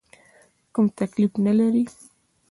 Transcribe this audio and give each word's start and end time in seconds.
کوم 0.73 0.85
تکلیف 0.99 1.33
نه 1.45 1.53
لرې؟ 1.57 1.83